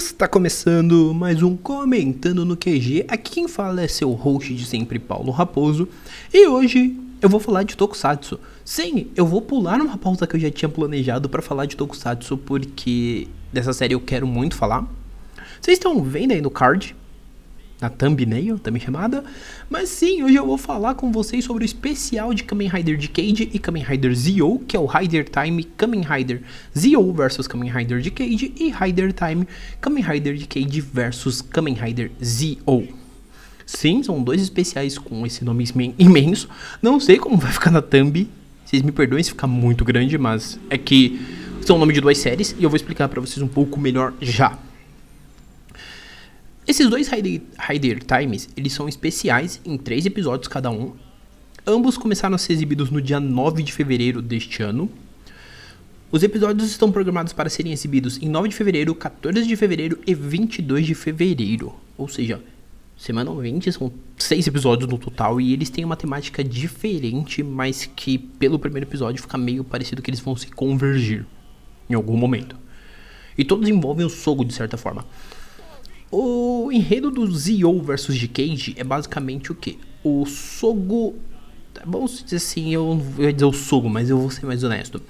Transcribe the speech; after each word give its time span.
Está 0.00 0.26
começando 0.26 1.12
mais 1.12 1.42
um 1.42 1.54
Comentando 1.54 2.42
no 2.42 2.56
QG. 2.56 3.04
Aqui 3.06 3.32
quem 3.32 3.46
fala 3.46 3.82
é 3.82 3.86
seu 3.86 4.10
host 4.12 4.54
de 4.54 4.64
sempre, 4.64 4.98
Paulo 4.98 5.30
Raposo. 5.30 5.86
E 6.32 6.46
hoje 6.46 6.98
eu 7.20 7.28
vou 7.28 7.38
falar 7.38 7.64
de 7.64 7.76
Tokusatsu. 7.76 8.40
Sim, 8.64 9.08
eu 9.14 9.26
vou 9.26 9.42
pular 9.42 9.78
uma 9.78 9.98
pauta 9.98 10.26
que 10.26 10.34
eu 10.36 10.40
já 10.40 10.50
tinha 10.50 10.70
planejado 10.70 11.28
para 11.28 11.42
falar 11.42 11.66
de 11.66 11.76
Tokusatsu, 11.76 12.38
porque 12.38 13.28
dessa 13.52 13.74
série 13.74 13.92
eu 13.92 14.00
quero 14.00 14.26
muito 14.26 14.56
falar. 14.56 14.90
Vocês 15.60 15.76
estão 15.76 16.02
vendo 16.02 16.32
aí 16.32 16.40
no 16.40 16.50
card 16.50 16.96
na 17.80 17.88
thumbnail, 17.88 18.58
também 18.58 18.80
chamada. 18.80 19.24
Mas 19.68 19.88
sim, 19.88 20.22
hoje 20.22 20.36
eu 20.36 20.46
vou 20.46 20.58
falar 20.58 20.94
com 20.94 21.10
vocês 21.10 21.44
sobre 21.44 21.64
o 21.64 21.66
especial 21.66 22.34
de 22.34 22.44
Kamen 22.44 22.68
Rider 22.68 22.98
Decade 22.98 23.48
e 23.52 23.58
Kamen 23.58 23.82
Rider 23.82 24.14
Zio, 24.14 24.60
que 24.66 24.76
é 24.76 24.80
o 24.80 24.86
Rider 24.86 25.28
Time 25.28 25.64
Kamen 25.64 26.02
Rider 26.02 26.42
Zio 26.78 27.12
versus 27.12 27.46
Kamen 27.46 27.70
Rider 27.70 28.02
Decade 28.02 28.52
e 28.56 28.70
Rider 28.70 29.12
Time 29.12 29.46
Kamen 29.80 30.02
Rider 30.02 30.36
Decade 30.36 30.80
versus 30.80 31.40
Kamen 31.40 31.74
Rider 31.74 32.10
Zio. 32.22 32.88
Sim, 33.64 34.02
são 34.02 34.22
dois 34.22 34.42
especiais 34.42 34.98
com 34.98 35.24
esse 35.24 35.44
nome 35.44 35.64
imenso. 35.98 36.48
Não 36.82 36.98
sei 36.98 37.18
como 37.18 37.36
vai 37.36 37.52
ficar 37.52 37.70
na 37.70 37.80
thumb. 37.80 38.28
Vocês 38.64 38.82
me 38.82 38.92
perdoem 38.92 39.22
se 39.22 39.30
ficar 39.30 39.46
muito 39.46 39.84
grande, 39.84 40.18
mas 40.18 40.58
é 40.68 40.76
que 40.76 41.20
são 41.62 41.76
o 41.76 41.78
nome 41.78 41.92
de 41.92 42.00
duas 42.00 42.18
séries 42.18 42.54
e 42.58 42.64
eu 42.64 42.70
vou 42.70 42.76
explicar 42.76 43.08
para 43.08 43.20
vocês 43.20 43.42
um 43.42 43.48
pouco 43.48 43.78
melhor 43.78 44.12
já. 44.20 44.58
Esses 46.70 46.88
dois 46.88 47.08
Rider 47.08 47.98
Times, 48.04 48.48
eles 48.56 48.72
são 48.72 48.88
especiais 48.88 49.60
em 49.64 49.76
três 49.76 50.06
episódios 50.06 50.46
cada 50.46 50.70
um. 50.70 50.92
Ambos 51.66 51.98
começaram 51.98 52.36
a 52.36 52.38
ser 52.38 52.52
exibidos 52.52 52.92
no 52.92 53.02
dia 53.02 53.18
9 53.18 53.64
de 53.64 53.72
fevereiro 53.72 54.22
deste 54.22 54.62
ano. 54.62 54.88
Os 56.12 56.22
episódios 56.22 56.70
estão 56.70 56.92
programados 56.92 57.32
para 57.32 57.50
serem 57.50 57.72
exibidos 57.72 58.22
em 58.22 58.28
9 58.28 58.50
de 58.50 58.54
fevereiro, 58.54 58.94
14 58.94 59.48
de 59.48 59.56
fevereiro 59.56 59.98
e 60.06 60.14
22 60.14 60.86
de 60.86 60.94
fevereiro. 60.94 61.74
Ou 61.98 62.06
seja, 62.06 62.40
semanalmente 62.96 63.72
são 63.72 63.92
seis 64.16 64.46
episódios 64.46 64.88
no 64.88 64.96
total 64.96 65.40
e 65.40 65.52
eles 65.52 65.70
têm 65.70 65.84
uma 65.84 65.96
temática 65.96 66.44
diferente, 66.44 67.42
mas 67.42 67.90
que 67.96 68.16
pelo 68.16 68.60
primeiro 68.60 68.88
episódio 68.88 69.20
fica 69.20 69.36
meio 69.36 69.64
parecido 69.64 70.00
que 70.00 70.08
eles 70.08 70.20
vão 70.20 70.36
se 70.36 70.46
convergir 70.46 71.26
em 71.88 71.94
algum 71.94 72.16
momento. 72.16 72.54
E 73.36 73.44
todos 73.44 73.68
envolvem 73.68 74.06
o 74.06 74.10
Sogo 74.10 74.44
de 74.44 74.54
certa 74.54 74.76
forma. 74.76 75.04
O 76.10 76.70
enredo 76.72 77.08
do 77.08 77.30
Zio 77.30 77.80
versus 77.80 78.18
Decade 78.18 78.74
é 78.76 78.82
basicamente 78.82 79.52
o 79.52 79.54
que? 79.54 79.78
O 80.02 80.26
Sogo. 80.26 81.14
Vamos 81.86 82.24
dizer 82.24 82.36
assim, 82.36 82.74
eu, 82.74 83.00
eu 83.16 83.24
ia 83.26 83.32
dizer 83.32 83.44
o 83.44 83.52
Sogo, 83.52 83.88
mas 83.88 84.10
eu 84.10 84.18
vou 84.18 84.30
ser 84.30 84.44
mais 84.44 84.64
honesto. 84.64 85.00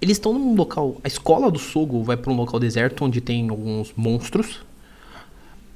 Eles 0.00 0.16
estão 0.16 0.32
num 0.32 0.54
local. 0.54 0.98
A 1.04 1.08
escola 1.08 1.50
do 1.50 1.58
Sogo 1.58 2.02
vai 2.02 2.16
para 2.16 2.32
um 2.32 2.36
local 2.36 2.58
deserto 2.58 3.04
onde 3.04 3.20
tem 3.20 3.50
alguns 3.50 3.92
monstros. 3.94 4.60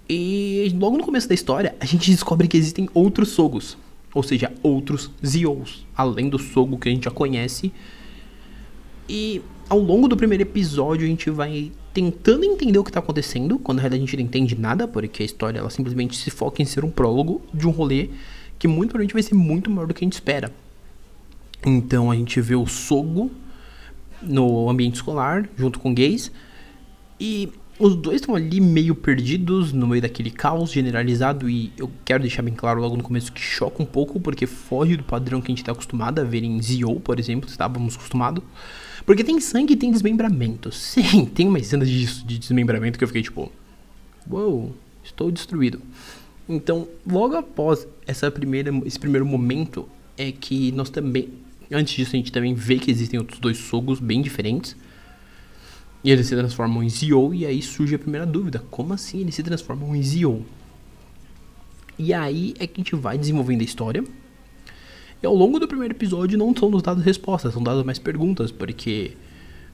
E 0.09 0.75
logo 0.79 0.97
no 0.97 1.05
começo 1.05 1.29
da 1.29 1.35
história, 1.35 1.75
a 1.79 1.85
gente 1.85 2.11
descobre 2.11 2.48
que 2.48 2.57
existem 2.57 2.89
outros 2.95 3.31
Sogos. 3.31 3.77
Ou 4.15 4.23
seja, 4.23 4.51
outros 4.62 5.11
Zios. 5.25 5.87
Além 5.95 6.31
do 6.31 6.39
Sogo 6.39 6.79
que 6.79 6.89
a 6.89 6.92
gente 6.92 7.05
já 7.05 7.11
conhece. 7.11 7.70
E 9.07 9.42
ao 9.69 9.79
longo 9.79 10.09
do 10.09 10.17
primeiro 10.17 10.42
episódio, 10.42 11.05
a 11.05 11.09
gente 11.09 11.29
vai 11.29 11.70
tentando 11.95 12.45
entender 12.45 12.77
o 12.78 12.83
que 12.84 12.91
está 12.91 12.98
acontecendo, 12.98 13.56
quando 13.56 13.77
na 13.77 13.83
realidade 13.83 14.03
a 14.03 14.06
gente 14.06 14.17
não 14.17 14.25
entende 14.25 14.61
nada, 14.61 14.89
porque 14.89 15.23
a 15.23 15.27
história 15.27 15.61
ela 15.61 15.70
simplesmente 15.70 16.17
se 16.17 16.28
foca 16.28 16.61
em 16.61 16.64
ser 16.64 16.84
um 16.84 16.91
prólogo 16.91 17.41
de 17.55 17.69
um 17.69 17.70
rolê 17.70 18.11
que 18.59 18.67
muito 18.67 18.91
provavelmente 18.91 19.12
vai 19.12 19.23
ser 19.23 19.34
muito 19.34 19.70
maior 19.70 19.86
do 19.86 19.95
que 19.95 20.05
a 20.05 20.06
gente 20.06 20.14
espera. 20.14 20.53
Então 21.64 22.11
a 22.11 22.17
gente 22.17 22.41
vê 22.41 22.56
o 22.56 22.67
Sogo 22.67 23.31
no 24.20 24.69
ambiente 24.69 24.97
escolar, 24.97 25.48
junto 25.56 25.78
com 25.78 25.95
gays, 25.95 26.33
e 27.20 27.48
os 27.78 27.95
dois 27.95 28.20
estão 28.20 28.34
ali 28.34 28.61
meio 28.61 28.95
perdidos 28.95 29.73
no 29.73 29.86
meio 29.86 30.03
daquele 30.03 30.31
caos 30.31 30.73
generalizado 30.73 31.48
e 31.48 31.73
eu 31.77 31.91
quero 32.05 32.23
deixar 32.23 32.42
bem 32.42 32.55
claro 32.55 32.81
logo 32.81 32.97
no 32.97 33.03
começo 33.03 33.33
que 33.33 33.41
choca 33.41 33.83
um 33.83 33.86
pouco 33.86 34.19
porque 34.19 34.46
foge 34.46 34.96
do 34.96 35.05
padrão 35.05 35.40
que 35.40 35.46
a 35.46 35.52
gente 35.52 35.63
está 35.63 35.73
acostumado 35.73 36.20
a 36.20 36.24
ver 36.24 36.42
em 36.42 36.61
Zio, 36.61 37.01
por 37.01 37.19
exemplo, 37.20 37.48
estávamos 37.48 37.95
acostumados. 37.95 38.42
Porque 39.05 39.23
tem 39.23 39.41
sangue 39.41 39.75
e 39.75 39.77
tem 39.77 39.91
desmembramento. 39.91 40.73
Sim, 40.75 41.27
tem 41.27 41.48
umas 41.48 41.67
cenas 41.67 41.89
de, 41.89 42.25
de 42.25 42.39
desmembramento 42.39 42.98
que 42.98 43.05
eu 43.05 43.09
fiquei 43.09 43.23
tipo. 43.23 43.53
Uou, 44.31 44.51
wow, 44.51 44.77
estou 45.03 45.31
destruído. 45.31 45.81
Então, 46.48 46.89
logo 47.07 47.37
após 47.37 47.87
essa 48.07 48.31
primeira, 48.31 48.70
esse 48.85 48.98
primeiro 48.98 49.25
momento, 49.25 49.89
é 50.17 50.33
que 50.33 50.73
nós 50.73 50.91
também. 50.91 51.29
Antes 51.70 51.95
disso, 51.95 52.14
a 52.14 52.17
gente 52.17 52.33
também 52.33 52.55
vê 52.55 52.79
que 52.79 52.91
existem 52.91 53.19
outros 53.19 53.39
dois 53.39 53.59
sogos 53.59 53.98
bem 53.98 54.23
diferentes. 54.23 54.77
E 56.03 56.11
eles 56.11 56.27
se 56.27 56.37
transformam 56.37 56.83
em 56.83 56.89
Zio, 56.91 57.33
e 57.33 57.47
aí 57.47 57.63
surge 57.63 57.95
a 57.95 57.98
primeira 57.98 58.27
dúvida: 58.27 58.63
como 58.70 58.93
assim 58.93 59.20
eles 59.20 59.35
se 59.35 59.43
transformam 59.43 59.97
em 59.97 60.03
Zio? 60.03 60.45
E 61.98 62.13
aí 62.13 62.55
é 62.59 62.67
que 62.67 62.81
a 62.81 62.85
gente 62.85 62.95
vai 62.95 63.17
desenvolvendo 63.17 63.63
a 63.63 63.64
história. 63.64 64.05
E 65.24 65.27
ao 65.27 65.35
longo 65.35 65.58
do 65.58 65.67
primeiro 65.67 65.95
episódio 65.95 66.36
não 66.36 66.55
são 66.55 66.68
nos 66.68 66.83
dadas 66.83 67.02
respostas, 67.02 67.55
são 67.55 67.62
dadas 67.62 67.83
mais 67.83 67.98
perguntas, 67.98 68.52
porque 68.52 69.12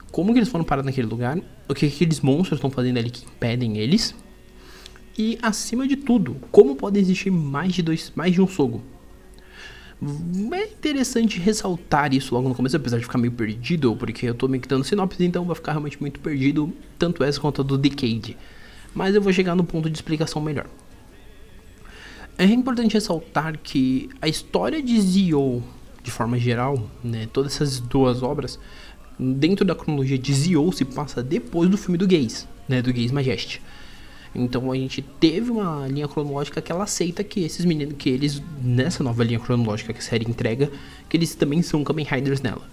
como 0.09 0.31
que 0.31 0.39
eles 0.39 0.47
foram 0.47 0.63
parar 0.63 0.81
naquele 0.81 1.07
lugar, 1.07 1.37
o 1.67 1.73
que 1.73 1.87
aqueles 1.87 2.21
monstros 2.21 2.57
estão 2.57 2.71
fazendo 2.71 2.97
ali 2.97 3.09
que 3.09 3.25
impedem 3.25 3.77
eles, 3.77 4.15
e 5.17 5.37
acima 5.41 5.85
de 5.85 5.97
tudo, 5.97 6.37
como 6.53 6.77
pode 6.77 6.97
existir 6.97 7.31
mais 7.31 7.73
de 7.73 7.81
dois, 7.81 8.13
mais 8.15 8.31
de 8.31 8.41
um 8.41 8.47
Sogo. 8.47 8.81
É 10.53 10.63
interessante 10.63 11.37
ressaltar 11.37 12.13
isso 12.13 12.33
logo 12.33 12.47
no 12.47 12.55
começo, 12.55 12.77
apesar 12.77 12.99
de 12.99 13.03
ficar 13.03 13.17
meio 13.17 13.33
perdido, 13.33 13.93
porque 13.97 14.27
eu 14.27 14.33
tô 14.33 14.47
meio 14.47 14.61
que 14.61 14.69
dando 14.69 14.85
sinopse, 14.85 15.21
então 15.21 15.43
vai 15.43 15.55
ficar 15.55 15.73
realmente 15.73 15.99
muito 15.99 16.21
perdido, 16.21 16.71
tanto 16.97 17.25
essa 17.25 17.41
quanto 17.41 17.59
a 17.59 17.63
do 17.65 17.77
Decade. 17.77 18.37
Mas 18.95 19.13
eu 19.15 19.21
vou 19.21 19.33
chegar 19.33 19.53
no 19.53 19.65
ponto 19.65 19.89
de 19.89 19.97
explicação 19.97 20.41
melhor. 20.41 20.67
É 22.41 22.45
importante 22.45 22.95
ressaltar 22.95 23.55
que 23.59 24.09
a 24.19 24.27
história 24.27 24.81
de 24.81 24.99
Zio, 24.99 25.61
de 26.03 26.09
forma 26.09 26.39
geral, 26.39 26.89
né, 27.03 27.29
todas 27.31 27.53
essas 27.53 27.79
duas 27.79 28.23
obras, 28.23 28.57
dentro 29.19 29.63
da 29.63 29.75
cronologia 29.75 30.17
de 30.17 30.33
Zio, 30.33 30.71
se 30.71 30.83
passa 30.83 31.21
depois 31.21 31.69
do 31.69 31.77
filme 31.77 31.99
do 31.99 32.07
Gaze, 32.07 32.47
né, 32.67 32.81
do 32.81 32.91
Gaze 32.91 33.13
Majesty. 33.13 33.61
Então 34.33 34.71
a 34.71 34.75
gente 34.75 35.03
teve 35.03 35.51
uma 35.51 35.87
linha 35.87 36.07
cronológica 36.07 36.59
que 36.63 36.71
ela 36.71 36.85
aceita 36.85 37.23
que 37.23 37.41
esses 37.41 37.63
meninos, 37.63 37.93
que 37.95 38.09
eles, 38.09 38.41
nessa 38.59 39.03
nova 39.03 39.23
linha 39.23 39.39
cronológica 39.39 39.93
que 39.93 39.99
a 39.99 40.01
série 40.01 40.27
entrega, 40.27 40.71
que 41.07 41.15
eles 41.17 41.35
também 41.35 41.61
são 41.61 41.83
Kamen 41.83 42.07
Riders 42.09 42.41
nela. 42.41 42.67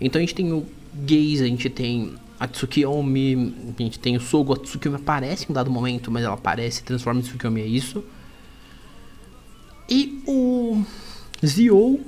Então 0.00 0.18
a 0.18 0.22
gente 0.22 0.34
tem 0.34 0.52
o 0.52 0.66
Gaze, 0.96 1.44
a 1.44 1.46
gente 1.46 1.70
tem 1.70 2.14
a 2.40 2.48
Tsukiyomi, 2.48 3.54
a 3.78 3.82
gente 3.84 4.00
tem 4.00 4.16
o 4.16 4.20
Sogo, 4.20 4.52
a 4.52 4.56
Tsukiyomi 4.56 4.98
aparece 4.98 5.44
em 5.44 5.52
um 5.52 5.54
dado 5.54 5.70
momento, 5.70 6.10
mas 6.10 6.24
ela 6.24 6.34
aparece, 6.34 6.82
transforma 6.82 7.20
em 7.20 7.22
Tsukiyomi, 7.22 7.60
é 7.60 7.66
isso. 7.66 8.02
E 9.92 10.22
o 10.26 10.82
Zio, 11.44 12.00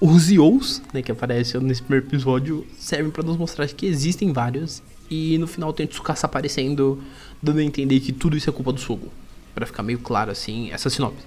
os 0.00 0.22
Zios, 0.22 0.80
né, 0.94 1.02
que 1.02 1.10
aparecem 1.10 1.60
nesse 1.62 1.82
primeiro 1.82 2.06
episódio, 2.06 2.64
servem 2.78 3.10
para 3.10 3.24
nos 3.24 3.36
mostrar 3.36 3.66
que 3.66 3.86
existem 3.86 4.32
vários. 4.32 4.80
E 5.10 5.36
no 5.38 5.48
final 5.48 5.72
tem 5.72 5.84
Tsukasa 5.84 6.26
aparecendo, 6.26 7.02
dando 7.42 7.58
a 7.58 7.64
entender 7.64 7.98
que 7.98 8.12
tudo 8.12 8.36
isso 8.36 8.48
é 8.48 8.52
culpa 8.52 8.72
do 8.72 8.78
Sogo. 8.78 9.10
para 9.52 9.66
ficar 9.66 9.82
meio 9.82 9.98
claro 9.98 10.30
assim, 10.30 10.70
essa 10.70 10.88
sinopse. 10.88 11.24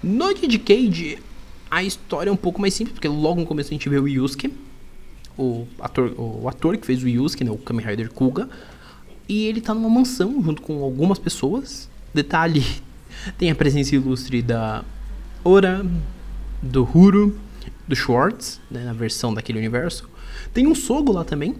No 0.00 0.32
Cage, 0.64 1.18
a 1.68 1.82
história 1.82 2.30
é 2.30 2.32
um 2.32 2.36
pouco 2.36 2.60
mais 2.60 2.72
simples, 2.72 2.94
porque 2.94 3.08
logo 3.08 3.40
no 3.40 3.46
começo 3.46 3.70
a 3.70 3.74
gente 3.74 3.88
vê 3.88 3.98
o 3.98 4.06
Yusuke, 4.06 4.54
o 5.36 5.66
ator, 5.80 6.14
o 6.16 6.48
ator 6.48 6.76
que 6.76 6.86
fez 6.86 7.02
o 7.02 7.08
Yusuke, 7.08 7.42
né, 7.42 7.50
o 7.50 7.58
Kamen 7.58 7.84
Rider 7.84 8.12
Kuga, 8.12 8.48
e 9.28 9.46
ele 9.46 9.60
tá 9.60 9.74
numa 9.74 9.90
mansão 9.90 10.40
junto 10.40 10.62
com 10.62 10.84
algumas 10.84 11.18
pessoas. 11.18 11.90
Detalhe, 12.14 12.64
tem 13.36 13.50
a 13.50 13.54
presença 13.54 13.94
ilustre 13.94 14.42
da 14.42 14.84
Ora, 15.44 15.84
do 16.62 16.82
Huro, 16.82 17.38
do 17.86 17.96
Schwartz, 17.96 18.60
né, 18.70 18.84
na 18.84 18.92
versão 18.92 19.32
daquele 19.32 19.58
universo. 19.58 20.08
Tem 20.52 20.66
um 20.66 20.74
Sogo 20.74 21.12
lá 21.12 21.24
também. 21.24 21.56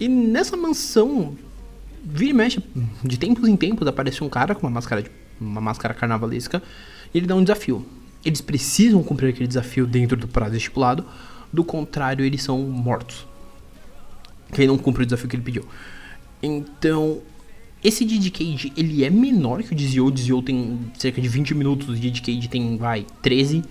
E 0.00 0.08
nessa 0.08 0.56
mansão, 0.56 1.36
vira 2.04 2.30
e 2.30 2.34
mexe, 2.34 2.62
de 3.04 3.18
tempos 3.18 3.48
em 3.48 3.56
tempos, 3.56 3.86
aparece 3.86 4.24
um 4.24 4.28
cara 4.28 4.54
com 4.54 4.66
uma 4.66 4.72
máscara, 4.72 5.02
de, 5.02 5.10
uma 5.40 5.60
máscara 5.60 5.94
carnavalesca 5.94 6.62
e 7.14 7.18
ele 7.18 7.26
dá 7.26 7.34
um 7.34 7.42
desafio. 7.42 7.86
Eles 8.24 8.40
precisam 8.40 9.02
cumprir 9.02 9.28
aquele 9.28 9.46
desafio 9.46 9.86
dentro 9.86 10.16
do 10.16 10.26
prazo 10.26 10.56
estipulado, 10.56 11.04
do 11.52 11.62
contrário, 11.62 12.24
eles 12.24 12.42
são 12.42 12.58
mortos. 12.60 13.26
Quem 14.52 14.66
não 14.66 14.78
cumpre 14.78 15.02
o 15.02 15.06
desafio 15.06 15.28
que 15.28 15.36
ele 15.36 15.42
pediu. 15.42 15.64
Então, 16.42 17.20
esse 17.82 18.04
Didcade, 18.04 18.72
ele 18.76 19.04
é 19.04 19.10
menor 19.10 19.62
que 19.62 19.72
o 19.72 19.74
Dizio. 19.74 20.06
O 20.06 20.10
Dizio 20.10 20.40
tem 20.40 20.78
cerca 20.96 21.20
de 21.20 21.28
20 21.28 21.54
minutos, 21.54 21.88
o 21.88 21.94
Didcade 21.96 22.48
tem, 22.48 22.76
vai, 22.76 23.04
13. 23.20 23.62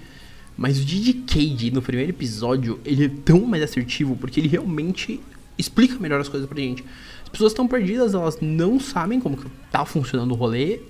Mas 0.58 0.80
o 0.80 0.86
Didcade, 0.86 1.72
no 1.72 1.82
primeiro 1.82 2.12
episódio, 2.12 2.80
ele 2.84 3.06
é 3.06 3.10
tão 3.24 3.46
mais 3.46 3.64
assertivo 3.64 4.18
porque 4.18 4.40
ele 4.40 4.50
realmente 4.50 5.22
explica 5.58 5.98
melhor 5.98 6.20
as 6.20 6.28
coisas 6.28 6.48
pra 6.48 6.60
gente. 6.60 6.84
As 7.24 7.30
pessoas 7.30 7.54
estão 7.54 7.68
perdidas, 7.68 8.14
elas 8.14 8.38
não 8.42 8.80
sabem 8.80 9.20
como 9.20 9.38
que 9.38 9.48
tá 9.72 9.86
funcionando 9.86 10.32
o 10.32 10.36
rolê. 10.36 10.82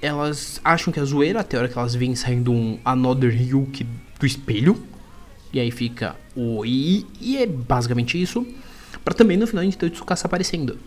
Elas 0.00 0.60
acham 0.62 0.92
que 0.92 1.00
é 1.00 1.04
zoeira 1.04 1.40
até 1.40 1.56
a 1.56 1.60
hora 1.60 1.68
que 1.68 1.76
elas 1.76 1.96
veem 1.96 2.14
saindo 2.14 2.52
um 2.52 2.78
Another 2.84 3.30
Ryuk 3.36 3.84
do 4.20 4.26
espelho. 4.26 4.80
E 5.52 5.58
aí 5.58 5.72
fica 5.72 6.14
o 6.36 6.64
I, 6.64 7.04
e 7.20 7.36
é 7.36 7.46
basicamente 7.46 8.20
isso. 8.20 8.46
Para 9.04 9.14
também 9.14 9.36
no 9.36 9.46
final 9.46 9.62
a 9.62 9.64
gente 9.64 9.76
ter 9.76 9.86
o 9.86 9.90
Tsukasa 9.90 10.26
aparecendo. 10.26 10.78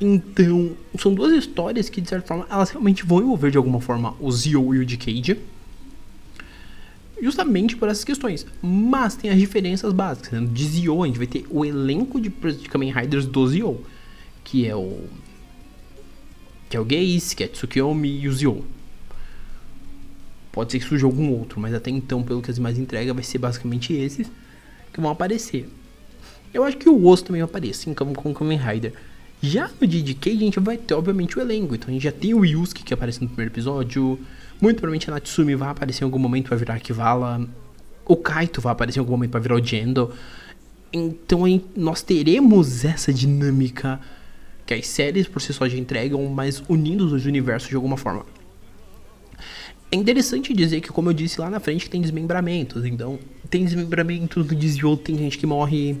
Então, 0.00 0.74
são 0.98 1.12
duas 1.12 1.32
histórias 1.32 1.90
que, 1.90 2.00
de 2.00 2.08
certa 2.08 2.26
forma, 2.26 2.46
elas 2.48 2.70
realmente 2.70 3.04
vão 3.04 3.20
envolver 3.20 3.50
de 3.50 3.58
alguma 3.58 3.80
forma 3.80 4.14
o 4.18 4.32
Zio 4.32 4.74
e 4.74 4.78
o 4.78 4.86
Decade. 4.86 5.38
Justamente 7.20 7.76
por 7.76 7.88
essas 7.88 8.02
questões. 8.02 8.46
Mas 8.62 9.14
tem 9.14 9.30
as 9.30 9.38
diferenças 9.38 9.92
básicas. 9.92 10.40
Né? 10.40 10.48
De 10.50 10.64
Zio, 10.64 11.02
a 11.02 11.06
gente 11.06 11.18
vai 11.18 11.26
ter 11.26 11.44
o 11.50 11.64
elenco 11.64 12.18
de, 12.18 12.30
de 12.30 12.68
Kamen 12.68 12.90
Riders 12.90 13.26
do 13.26 13.46
Zio. 13.46 13.84
Que 14.42 14.66
é 14.66 14.74
o. 14.74 15.04
Que 16.70 16.78
é 16.78 16.80
o 16.80 16.88
Geis, 16.88 17.34
que 17.34 17.44
é 17.44 17.48
Tsukiyomi 17.48 18.20
e 18.22 18.28
o 18.28 18.32
Zio. 18.32 18.64
Pode 20.50 20.72
ser 20.72 20.78
que 20.78 20.84
surja 20.84 21.04
algum 21.04 21.30
outro, 21.30 21.60
mas 21.60 21.74
até 21.74 21.90
então, 21.90 22.22
pelo 22.22 22.40
que 22.40 22.50
as 22.50 22.56
imagens 22.56 22.80
entregam, 22.80 23.14
vai 23.14 23.22
ser 23.22 23.38
basicamente 23.38 23.92
esses 23.92 24.30
que 24.92 25.00
vão 25.00 25.10
aparecer. 25.10 25.68
Eu 26.52 26.64
acho 26.64 26.76
que 26.76 26.88
o 26.88 27.06
Osso 27.06 27.24
também 27.24 27.42
vai 27.42 27.48
aparecer, 27.48 27.82
assim 27.82 27.94
como 27.94 28.14
com 28.14 28.30
o 28.30 28.34
Kamen 28.34 28.58
Rider. 28.58 28.94
Já 29.42 29.70
no 29.80 29.86
DDK 29.86 30.30
a 30.30 30.36
gente 30.36 30.60
vai 30.60 30.76
ter, 30.76 30.94
obviamente, 30.94 31.38
o 31.38 31.40
elenco. 31.40 31.74
Então 31.74 31.88
a 31.88 31.92
gente 31.92 32.02
já 32.02 32.12
tem 32.12 32.34
o 32.34 32.44
Yusuke 32.44 32.82
que 32.82 32.92
aparece 32.92 33.20
no 33.20 33.28
primeiro 33.28 33.52
episódio. 33.52 34.18
Muito 34.60 34.76
provavelmente 34.76 35.08
a 35.08 35.14
Natsumi 35.14 35.54
vai 35.54 35.70
aparecer 35.70 36.02
em 36.02 36.04
algum 36.04 36.18
momento 36.18 36.48
para 36.48 36.56
virar 36.56 36.80
Kivala. 36.80 37.48
O 38.04 38.16
Kaito 38.16 38.60
vai 38.60 38.72
aparecer 38.72 38.98
em 38.98 39.00
algum 39.00 39.12
momento 39.12 39.30
para 39.30 39.40
virar 39.40 39.54
o 39.54 39.64
Jendo. 39.64 40.12
Então 40.92 41.42
nós 41.74 42.02
teremos 42.02 42.84
essa 42.84 43.12
dinâmica 43.12 44.00
que 44.66 44.74
as 44.74 44.86
séries 44.86 45.26
por 45.26 45.40
si 45.40 45.52
só 45.52 45.68
já 45.68 45.78
entregam, 45.78 46.24
mas 46.26 46.62
unindo 46.68 47.04
os 47.06 47.24
universos 47.24 47.68
de 47.68 47.76
alguma 47.76 47.96
forma. 47.96 48.26
É 49.92 49.96
interessante 49.96 50.54
dizer 50.54 50.80
que, 50.80 50.90
como 50.90 51.08
eu 51.08 51.12
disse 51.12 51.40
lá 51.40 51.50
na 51.50 51.58
frente, 51.58 51.90
tem 51.90 52.00
desmembramentos. 52.00 52.84
Então, 52.84 53.18
tem 53.48 53.64
desmembramentos 53.64 54.46
no 54.46 54.54
desvio, 54.54 54.96
tem 54.96 55.18
gente 55.18 55.36
que 55.36 55.46
morre. 55.46 55.96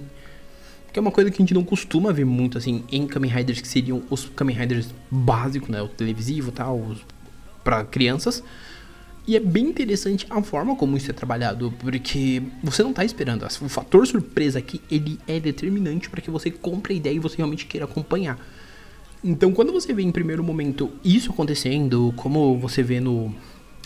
Que 0.92 0.98
é 0.98 1.02
uma 1.02 1.10
coisa 1.10 1.30
que 1.30 1.36
a 1.36 1.42
gente 1.44 1.54
não 1.54 1.62
costuma 1.62 2.12
ver 2.12 2.24
muito, 2.24 2.58
assim, 2.58 2.84
em 2.90 3.06
Kamen 3.06 3.30
Riders, 3.30 3.60
que 3.60 3.68
seriam 3.68 4.02
os 4.10 4.28
Kamen 4.28 4.56
Riders 4.56 4.88
básicos, 5.10 5.68
né? 5.68 5.80
O 5.80 5.88
televisivo 5.88 6.48
e 6.48 6.52
tal, 6.52 6.96
para 7.62 7.84
crianças. 7.84 8.42
E 9.26 9.36
é 9.36 9.40
bem 9.40 9.68
interessante 9.68 10.26
a 10.28 10.42
forma 10.42 10.74
como 10.74 10.96
isso 10.96 11.10
é 11.10 11.14
trabalhado, 11.14 11.72
porque 11.78 12.42
você 12.62 12.82
não 12.82 12.92
tá 12.92 13.04
esperando. 13.04 13.44
O 13.44 13.68
fator 13.68 14.06
surpresa 14.06 14.58
aqui, 14.58 14.80
ele 14.90 15.18
é 15.28 15.38
determinante 15.38 16.10
para 16.10 16.20
que 16.20 16.30
você 16.30 16.50
compre 16.50 16.94
a 16.94 16.96
ideia 16.96 17.14
e 17.14 17.18
você 17.18 17.36
realmente 17.36 17.66
queira 17.66 17.84
acompanhar. 17.84 18.38
Então, 19.22 19.52
quando 19.52 19.72
você 19.72 19.92
vê 19.92 20.02
em 20.02 20.10
primeiro 20.10 20.42
momento 20.42 20.90
isso 21.04 21.30
acontecendo, 21.30 22.12
como 22.16 22.58
você 22.58 22.82
vê 22.82 22.98
no, 22.98 23.32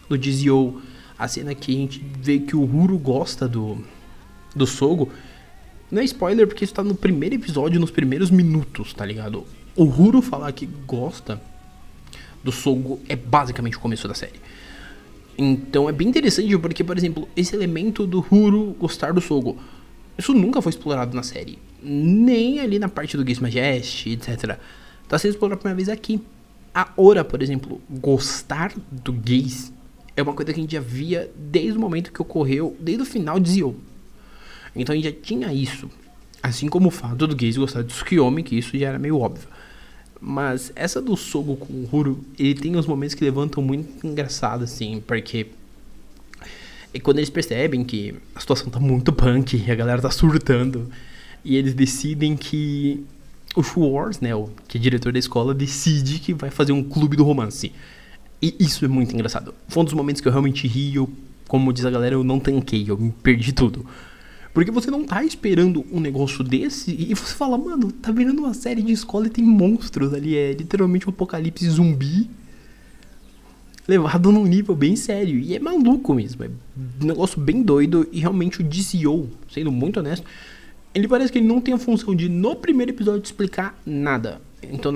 no 0.08 0.16
Dizio, 0.16 0.80
a 1.18 1.26
cena 1.26 1.54
que 1.54 1.74
a 1.74 1.78
gente 1.78 2.04
vê 2.20 2.38
que 2.38 2.54
o 2.54 2.62
Huro 2.62 2.96
gosta 2.96 3.48
do, 3.48 3.84
do 4.54 4.66
Sogo, 4.66 5.10
não 5.90 6.00
é 6.00 6.04
spoiler 6.04 6.46
porque 6.46 6.64
isso 6.64 6.74
tá 6.74 6.82
no 6.82 6.94
primeiro 6.94 7.34
episódio, 7.34 7.80
nos 7.80 7.90
primeiros 7.90 8.30
minutos, 8.30 8.92
tá 8.92 9.04
ligado? 9.04 9.44
O 9.76 9.84
Huro 9.84 10.22
falar 10.22 10.52
que 10.52 10.66
gosta 10.86 11.40
do 12.42 12.52
Sogo 12.52 13.00
é 13.08 13.16
basicamente 13.16 13.76
o 13.76 13.80
começo 13.80 14.06
da 14.06 14.14
série. 14.14 14.40
Então 15.36 15.88
é 15.88 15.92
bem 15.92 16.08
interessante 16.08 16.56
porque, 16.58 16.84
por 16.84 16.96
exemplo, 16.96 17.28
esse 17.36 17.54
elemento 17.54 18.06
do 18.06 18.24
Huro 18.30 18.76
gostar 18.78 19.12
do 19.12 19.20
Sogo, 19.20 19.58
isso 20.16 20.32
nunca 20.32 20.62
foi 20.62 20.70
explorado 20.70 21.16
na 21.16 21.22
série. 21.22 21.58
Nem 21.82 22.60
ali 22.60 22.78
na 22.78 22.88
parte 22.88 23.16
do 23.16 23.24
Gaze 23.24 23.42
Majest, 23.42 24.06
etc. 24.06 24.58
Tá 25.08 25.18
sendo 25.18 25.32
explorado 25.32 25.54
a 25.54 25.58
primeira 25.58 25.76
vez 25.76 25.88
aqui. 25.88 26.20
A 26.72 26.88
Ora, 26.96 27.24
por 27.24 27.42
exemplo, 27.42 27.80
gostar 27.90 28.72
do 28.90 29.12
Gaze 29.12 29.72
é 30.16 30.22
uma 30.22 30.32
coisa 30.32 30.52
que 30.52 30.60
a 30.60 30.62
gente 30.62 30.72
já 30.72 30.80
via 30.80 31.30
desde 31.36 31.76
o 31.76 31.80
momento 31.80 32.12
que 32.12 32.22
ocorreu, 32.22 32.76
desde 32.80 33.02
o 33.02 33.06
final 33.06 33.40
de 33.40 33.50
Zio. 33.50 33.76
Então 34.74 34.92
a 34.92 34.96
gente 34.96 35.04
já 35.04 35.12
tinha 35.12 35.52
isso. 35.52 35.90
Assim 36.42 36.68
como 36.68 36.88
o 36.88 36.90
fato 36.90 37.26
do 37.26 37.34
Gaze 37.34 37.58
gostar 37.58 37.82
de 37.82 37.88
Tsukiyomi, 37.88 38.42
que 38.42 38.56
isso 38.56 38.76
já 38.78 38.88
era 38.88 38.98
meio 38.98 39.18
óbvio. 39.18 39.48
Mas 40.20 40.72
essa 40.74 41.00
do 41.00 41.16
Sogo 41.16 41.56
com 41.56 41.72
o 41.72 41.88
Huro, 41.90 42.24
ele 42.38 42.54
tem 42.54 42.74
uns 42.76 42.86
momentos 42.86 43.14
que 43.14 43.24
levantam 43.24 43.62
muito 43.62 44.06
engraçado, 44.06 44.64
assim, 44.64 45.02
porque. 45.06 45.48
É 46.92 47.00
quando 47.00 47.18
eles 47.18 47.28
percebem 47.30 47.82
que 47.82 48.14
a 48.34 48.40
situação 48.40 48.70
tá 48.70 48.78
muito 48.78 49.12
punk 49.12 49.68
a 49.68 49.74
galera 49.74 50.00
tá 50.00 50.10
surtando. 50.10 50.88
E 51.44 51.56
eles 51.56 51.74
decidem 51.74 52.36
que 52.36 53.04
o 53.54 53.62
Schwartz, 53.62 54.20
né, 54.20 54.34
o 54.34 54.48
que 54.66 54.78
é 54.78 54.80
diretor 54.80 55.12
da 55.12 55.18
escola, 55.18 55.54
decide 55.54 56.18
que 56.18 56.32
vai 56.32 56.50
fazer 56.50 56.72
um 56.72 56.82
clube 56.82 57.16
do 57.16 57.24
romance. 57.24 57.72
E 58.40 58.54
isso 58.58 58.84
é 58.84 58.88
muito 58.88 59.14
engraçado. 59.14 59.54
Foi 59.68 59.82
um 59.82 59.84
dos 59.84 59.94
momentos 59.94 60.20
que 60.20 60.28
eu 60.28 60.32
realmente 60.32 60.66
ri, 60.66 60.94
eu, 60.94 61.08
como 61.48 61.72
diz 61.72 61.84
a 61.84 61.90
galera, 61.90 62.14
eu 62.14 62.24
não 62.24 62.40
tanquei, 62.40 62.84
eu 62.88 62.96
me 62.96 63.10
perdi 63.10 63.52
tudo. 63.52 63.86
Porque 64.54 64.70
você 64.70 64.88
não 64.88 65.02
tá 65.02 65.24
esperando 65.24 65.84
um 65.92 65.98
negócio 65.98 66.44
desse 66.44 66.92
e 66.92 67.12
você 67.12 67.34
fala, 67.34 67.58
mano, 67.58 67.90
tá 67.90 68.12
virando 68.12 68.38
uma 68.38 68.54
série 68.54 68.82
de 68.82 68.92
escola 68.92 69.26
e 69.26 69.30
tem 69.30 69.44
monstros 69.44 70.14
ali. 70.14 70.36
É 70.36 70.52
literalmente 70.52 71.06
um 71.06 71.10
apocalipse 71.10 71.68
zumbi 71.68 72.30
levado 73.86 74.30
num 74.30 74.44
nível 74.44 74.76
bem 74.76 74.94
sério. 74.94 75.40
E 75.40 75.56
é 75.56 75.58
maluco 75.58 76.14
mesmo. 76.14 76.44
É 76.44 76.48
um 77.02 77.06
negócio 77.06 77.40
bem 77.40 77.62
doido. 77.62 78.08
E 78.12 78.20
realmente 78.20 78.60
o 78.60 78.64
DCO, 78.64 79.28
sendo 79.52 79.72
muito 79.72 79.98
honesto, 79.98 80.24
ele 80.94 81.08
parece 81.08 81.32
que 81.32 81.38
ele 81.38 81.48
não 81.48 81.60
tem 81.60 81.74
a 81.74 81.78
função 81.78 82.14
de, 82.14 82.28
no 82.28 82.54
primeiro 82.54 82.92
episódio, 82.92 83.24
explicar 83.24 83.76
nada. 83.84 84.40
Então, 84.62 84.92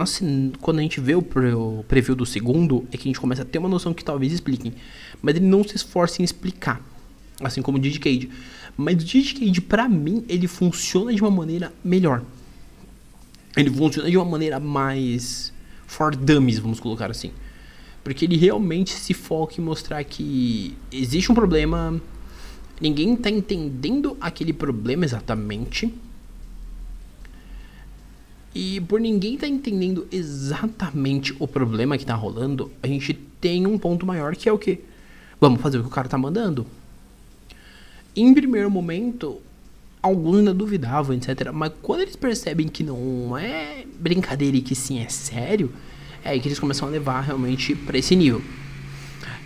quando 0.61 0.79
a 0.79 0.83
gente 0.83 1.01
vê 1.01 1.15
o, 1.15 1.21
pre 1.21 1.53
o 1.53 1.85
preview 1.89 2.15
do 2.15 2.25
segundo, 2.25 2.87
é 2.93 2.97
que 2.97 3.09
a 3.09 3.11
gente 3.11 3.21
começa 3.21 3.43
a 3.43 3.45
ter 3.45 3.59
uma 3.59 3.69
noção 3.69 3.93
que 3.93 4.05
talvez 4.05 4.33
expliquem. 4.33 4.73
Mas 5.21 5.35
ele 5.35 5.47
não 5.47 5.65
se 5.65 5.75
esforça 5.75 6.23
em 6.23 6.25
explicar. 6.25 6.81
Assim 7.41 7.61
como 7.61 7.77
o 7.77 7.81
Digicade. 7.81 8.31
Mas 8.79 8.95
o 8.95 9.05
Digicade, 9.05 9.61
pra 9.61 9.89
mim, 9.89 10.25
ele 10.29 10.47
funciona 10.47 11.13
de 11.13 11.21
uma 11.21 11.31
maneira 11.33 11.73
melhor. 11.83 12.23
Ele 13.57 13.69
funciona 13.69 14.09
de 14.09 14.17
uma 14.17 14.25
maneira 14.25 14.61
mais 14.61 15.53
for 15.85 16.15
dummies, 16.15 16.61
vamos 16.61 16.79
colocar 16.79 17.11
assim. 17.11 17.33
Porque 18.05 18.25
ele 18.25 18.37
realmente 18.37 18.93
se 18.93 19.13
foca 19.13 19.61
em 19.61 19.65
mostrar 19.65 20.05
que 20.05 20.77
existe 20.93 21.33
um 21.33 21.35
problema, 21.35 22.01
ninguém 22.81 23.17
tá 23.17 23.29
entendendo 23.29 24.17
aquele 24.21 24.53
problema 24.53 25.05
exatamente 25.05 25.93
e 28.55 28.81
por 28.83 29.01
ninguém 29.01 29.35
estar 29.35 29.47
tá 29.47 29.53
entendendo 29.53 30.07
exatamente 30.11 31.35
o 31.39 31.47
problema 31.47 31.97
que 31.97 32.05
está 32.05 32.15
rolando, 32.15 32.71
a 32.83 32.87
gente 32.87 33.15
tem 33.41 33.67
um 33.67 33.79
ponto 33.79 34.07
maior 34.07 34.35
que 34.35 34.49
é 34.49 34.53
o 34.53 34.59
que? 34.59 34.81
Vamos 35.41 35.61
fazer 35.61 35.79
o 35.79 35.83
que 35.83 35.89
o 35.89 35.93
cara 35.93 36.07
está 36.07 36.19
mandando. 36.19 36.67
Em 38.21 38.35
primeiro 38.35 38.69
momento, 38.69 39.41
alguns 40.03 40.39
ainda 40.39 40.53
duvidavam, 40.53 41.15
etc. 41.15 41.53
Mas 41.53 41.73
quando 41.81 42.01
eles 42.01 42.17
percebem 42.17 42.67
que 42.67 42.83
não 42.83 43.39
é 43.39 43.85
brincadeira 44.01 44.57
e 44.57 44.61
que 44.61 44.75
sim 44.75 44.99
é 44.99 45.09
sério, 45.09 45.73
é 46.25 46.31
aí 46.31 46.41
que 46.41 46.49
eles 46.49 46.59
começam 46.59 46.89
a 46.89 46.91
levar 46.91 47.21
realmente 47.21 47.77
para 47.77 47.97
esse 47.97 48.17
nível. 48.17 48.43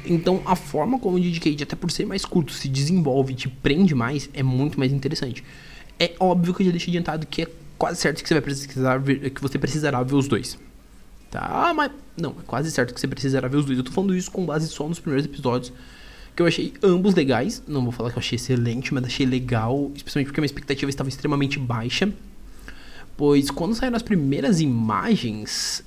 Então, 0.06 0.40
a 0.46 0.56
forma 0.56 0.98
como 0.98 1.16
o 1.16 1.20
Dedicate, 1.20 1.62
até 1.62 1.76
por 1.76 1.90
ser 1.90 2.06
mais 2.06 2.24
curto, 2.24 2.50
se 2.52 2.66
desenvolve 2.66 3.34
e 3.34 3.36
te 3.36 3.48
prende 3.48 3.94
mais, 3.94 4.30
é 4.32 4.42
muito 4.42 4.78
mais 4.78 4.90
interessante. 4.90 5.44
É 5.98 6.14
óbvio 6.18 6.54
que 6.54 6.62
eu 6.62 6.66
já 6.66 6.72
deixei 6.72 6.92
adiantado 6.92 7.26
que 7.26 7.42
é 7.42 7.48
quase 7.76 8.00
certo 8.00 8.22
que 8.22 8.28
você 8.28 8.34
vai 8.34 8.42
precisar 8.42 8.96
ver, 8.96 9.30
que 9.30 9.42
você 9.42 9.58
precisará 9.58 10.02
ver 10.02 10.14
os 10.14 10.26
dois. 10.26 10.58
Tá? 11.30 11.72
Mas 11.76 11.92
não, 12.16 12.30
é 12.30 12.42
quase 12.46 12.70
certo 12.70 12.94
que 12.94 13.00
você 13.00 13.06
precisará 13.06 13.48
ver 13.48 13.58
os 13.58 13.66
dois. 13.66 13.76
Eu 13.76 13.84
tô 13.84 13.92
falando 13.92 14.16
isso 14.16 14.30
com 14.30 14.46
base 14.46 14.66
só 14.68 14.88
nos 14.88 14.98
primeiros 14.98 15.26
episódios, 15.26 15.72
que 16.34 16.42
eu 16.42 16.46
achei 16.46 16.72
ambos 16.82 17.14
legais. 17.14 17.62
Não 17.66 17.82
vou 17.82 17.92
falar 17.92 18.10
que 18.10 18.16
eu 18.16 18.20
achei 18.20 18.36
excelente, 18.36 18.92
mas 18.92 19.04
achei 19.04 19.26
legal, 19.26 19.90
especialmente 19.94 20.28
porque 20.28 20.40
a 20.40 20.42
minha 20.42 20.46
expectativa 20.46 20.90
estava 20.90 21.08
extremamente 21.08 21.58
baixa. 21.58 22.12
Pois 23.16 23.50
quando 23.50 23.74
saíram 23.74 23.96
as 23.96 24.02
primeiras 24.02 24.60
imagens, 24.60 25.84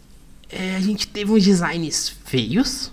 é, 0.49 0.75
a 0.75 0.79
gente 0.79 1.07
teve 1.07 1.31
uns 1.31 1.43
designs 1.43 2.09
feios. 2.09 2.91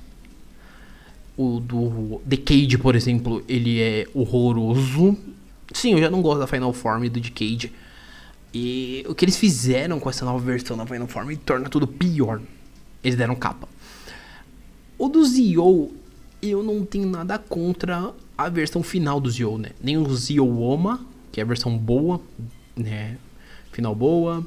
O 1.36 1.60
do 1.60 2.20
Decade, 2.24 2.76
por 2.78 2.94
exemplo, 2.94 3.42
ele 3.48 3.80
é 3.80 4.06
horroroso. 4.14 5.16
Sim, 5.72 5.92
eu 5.92 5.98
já 5.98 6.10
não 6.10 6.20
gosto 6.20 6.40
da 6.40 6.46
Final 6.46 6.72
Form 6.72 7.08
do 7.08 7.20
Decade. 7.20 7.72
E 8.52 9.04
o 9.08 9.14
que 9.14 9.24
eles 9.24 9.36
fizeram 9.36 9.98
com 9.98 10.10
essa 10.10 10.24
nova 10.24 10.38
versão 10.44 10.76
da 10.76 10.84
Final 10.84 11.08
Form 11.08 11.34
torna 11.36 11.68
tudo 11.68 11.86
pior. 11.86 12.40
Eles 13.02 13.16
deram 13.16 13.34
capa. 13.34 13.68
O 14.98 15.08
do 15.08 15.24
Zio, 15.24 15.90
eu 16.42 16.62
não 16.62 16.84
tenho 16.84 17.08
nada 17.08 17.38
contra 17.38 18.12
a 18.36 18.48
versão 18.48 18.82
final 18.82 19.20
do 19.20 19.30
Zio, 19.30 19.56
né? 19.56 19.70
Nem 19.80 19.96
o 19.96 20.14
Zio 20.14 20.58
Oma, 20.58 21.00
que 21.30 21.40
é 21.40 21.44
a 21.44 21.46
versão 21.46 21.78
boa, 21.78 22.20
né? 22.76 23.16
Final 23.70 23.94
boa. 23.94 24.44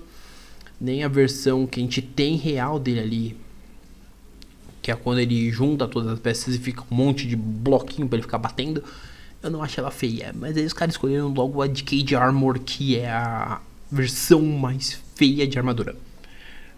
Nem 0.80 1.04
a 1.04 1.08
versão 1.08 1.66
que 1.66 1.80
a 1.80 1.84
gente 1.84 2.02
tem 2.02 2.36
real 2.36 2.78
dele 2.78 3.00
ali. 3.00 3.38
Que 4.82 4.92
é 4.92 4.96
quando 4.96 5.20
ele 5.20 5.50
junta 5.52 5.88
todas 5.88 6.12
as 6.12 6.20
peças 6.20 6.54
e 6.54 6.60
fica 6.60 6.84
um 6.92 6.96
monte 6.96 7.26
de 7.26 7.36
bloquinho 7.36 8.08
para 8.08 8.18
ele 8.18 8.24
ficar 8.24 8.38
batendo. 8.38 8.84
Eu 9.42 9.50
não 9.50 9.64
acho 9.64 9.80
ela 9.80 9.90
feia. 9.90 10.34
Mas 10.38 10.58
aí 10.58 10.66
os 10.66 10.74
caras 10.74 10.96
escolheram 10.96 11.34
logo 11.34 11.62
a 11.62 11.68
Decade 11.68 12.16
Armor, 12.16 12.60
que 12.60 12.98
é 12.98 13.10
a 13.10 13.62
versão 13.90 14.42
mais 14.42 15.00
feia 15.16 15.48
de 15.48 15.58
armadura. 15.58 15.96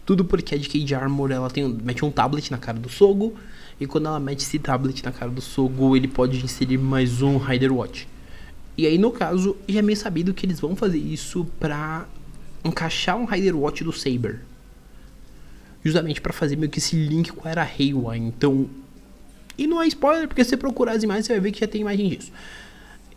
Tudo 0.05 0.23
porque 0.23 0.53
a 0.53 0.57
Decade 0.57 0.95
Armor 0.95 1.31
ela 1.31 1.49
tem, 1.49 1.67
mete 1.67 2.05
um 2.05 2.11
tablet 2.11 2.51
na 2.51 2.57
cara 2.57 2.77
do 2.77 2.87
Sogo. 2.87 3.35
E 3.79 3.85
quando 3.85 4.07
ela 4.07 4.19
mete 4.19 4.39
esse 4.41 4.57
tablet 4.57 5.03
na 5.03 5.11
cara 5.11 5.29
do 5.29 5.41
Sogo, 5.41 5.95
ele 5.95 6.07
pode 6.07 6.43
inserir 6.43 6.77
mais 6.77 7.21
um 7.21 7.37
Rider 7.37 7.71
Watch. 7.71 8.07
E 8.75 8.85
aí, 8.87 8.97
no 8.97 9.11
caso, 9.11 9.55
já 9.67 9.79
é 9.79 9.81
meio 9.81 9.97
sabido 9.97 10.33
que 10.33 10.45
eles 10.45 10.59
vão 10.59 10.75
fazer 10.75 10.97
isso 10.97 11.45
pra 11.59 12.07
encaixar 12.63 13.17
um 13.17 13.25
Rider 13.25 13.55
Watch 13.55 13.83
do 13.83 13.93
Saber. 13.93 14.41
justamente 15.83 16.19
para 16.19 16.33
fazer 16.33 16.55
meio 16.55 16.69
que 16.69 16.79
esse 16.79 16.95
link 16.95 17.31
com 17.31 17.47
a 17.47 17.51
Era 17.51 17.63
Reiwa. 17.63 18.17
Então, 18.17 18.67
e 19.57 19.65
não 19.65 19.81
é 19.81 19.87
spoiler, 19.87 20.27
porque 20.27 20.43
se 20.43 20.51
você 20.51 20.57
procurar 20.57 20.93
as 20.93 21.03
imagens, 21.03 21.25
você 21.25 21.33
vai 21.33 21.39
ver 21.39 21.51
que 21.51 21.59
já 21.59 21.67
tem 21.67 21.81
imagem 21.81 22.09
disso. 22.09 22.31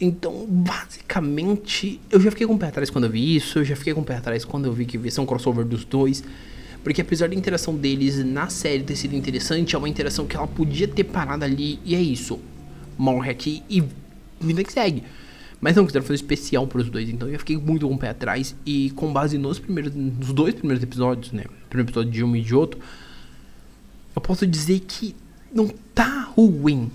Então, 0.00 0.46
basicamente, 0.48 2.00
eu 2.10 2.20
já 2.20 2.30
fiquei 2.30 2.46
com 2.46 2.54
o 2.54 2.58
pé 2.58 2.68
atrás 2.68 2.88
quando 2.88 3.04
eu 3.04 3.10
vi 3.10 3.36
isso, 3.36 3.58
eu 3.58 3.64
já 3.64 3.76
fiquei 3.76 3.92
com 3.92 4.00
o 4.00 4.04
pé 4.04 4.16
atrás 4.16 4.44
quando 4.44 4.64
eu 4.64 4.72
vi 4.72 4.86
que 4.86 4.96
ia 4.96 5.10
ser 5.10 5.20
um 5.20 5.26
crossover 5.26 5.64
dos 5.64 5.84
dois. 5.84 6.24
Porque 6.82 7.02
apesar 7.02 7.28
da 7.28 7.34
interação 7.34 7.75
deles 7.75 8.25
na 8.25 8.49
série 8.49 8.82
ter 8.82 8.96
sido 8.96 9.14
interessante, 9.14 9.75
é 9.75 9.78
uma 9.78 9.88
interação 9.88 10.26
que 10.26 10.37
ela 10.37 10.46
podia 10.46 10.88
ter 10.88 11.04
parado 11.04 11.44
ali, 11.44 11.78
e 11.84 11.94
é 11.94 12.00
isso. 12.00 12.40
Morre 12.96 13.30
aqui 13.30 13.62
e 13.68 13.82
vida 14.40 14.64
que 14.64 14.72
segue. 14.72 15.02
Mas 15.60 15.76
não 15.76 15.84
quiseram 15.84 16.04
fazer 16.04 16.14
especial 16.14 16.66
para 16.66 16.80
os 16.80 16.88
dois, 16.88 17.08
então 17.10 17.28
eu 17.28 17.38
fiquei 17.38 17.56
muito 17.56 17.87
com 17.87 17.94
o 17.94 17.99
pé 17.99 18.08
atrás. 18.08 18.56
E 18.64 18.90
com 18.90 19.12
base 19.12 19.37
nos 19.37 19.58
primeiros, 19.58 19.94
nos 19.94 20.32
dois 20.32 20.54
primeiros 20.54 20.82
episódios, 20.82 21.32
né? 21.32 21.44
Primeiro 21.68 21.90
episódio 21.90 22.10
de 22.10 22.25
um 22.25 22.34
e 22.34 22.40
de 22.40 22.54
outro, 22.54 22.80
eu 24.16 24.22
posso 24.22 24.46
dizer 24.46 24.80
que 24.80 25.14
não 25.52 25.68
tá 25.94 26.32
ruim. 26.34 26.90